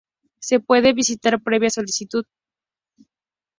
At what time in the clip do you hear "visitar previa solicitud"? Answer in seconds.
0.93-2.25